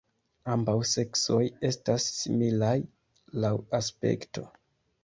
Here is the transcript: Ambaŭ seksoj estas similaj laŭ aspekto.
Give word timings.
Ambaŭ 0.53 0.73
seksoj 0.91 1.43
estas 1.69 2.09
similaj 2.17 2.75
laŭ 3.47 3.57
aspekto. 3.83 4.51